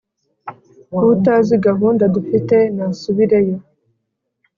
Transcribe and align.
Utazi 1.13 1.55
gahunda 1.67 2.03
dufite 2.15 2.57
nasubireyo 2.75 3.57